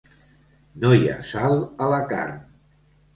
[0.83, 1.57] No hi ha sal
[1.87, 2.41] a la carn.